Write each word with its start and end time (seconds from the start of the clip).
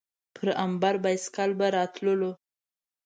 پر 0.35 0.47
امبر 0.65 0.95
بایسکل 1.03 1.51
به 1.59 1.67
راتللو. 1.75 2.31